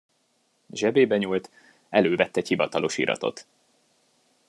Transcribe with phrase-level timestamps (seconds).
[0.71, 1.49] Zsebébe nyúlt,
[1.89, 3.45] elővett egy hivatalos iratot.